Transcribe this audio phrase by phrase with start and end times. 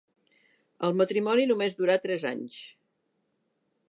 [0.87, 2.57] El matrimoni només durà tres anys.